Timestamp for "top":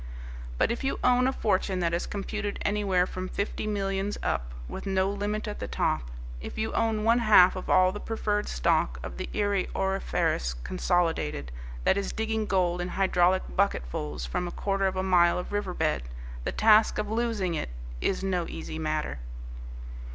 5.67-6.09